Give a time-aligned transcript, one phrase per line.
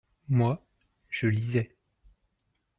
[0.29, 0.65] moi,
[1.11, 1.75] je lisais.